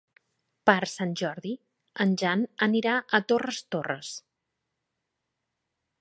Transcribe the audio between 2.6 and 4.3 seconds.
anirà a Torres Torres.